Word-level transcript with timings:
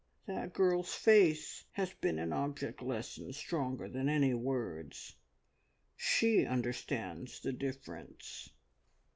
"That 0.25 0.53
girl's 0.53 0.95
face 0.95 1.65
has 1.73 1.93
been 1.93 2.17
an 2.17 2.33
object 2.33 2.81
lesson 2.81 3.33
stronger 3.33 3.87
than 3.87 4.09
any 4.09 4.33
words. 4.33 5.13
She 5.95 6.43
understands 6.43 7.39
the 7.39 7.53
difference." 7.53 8.49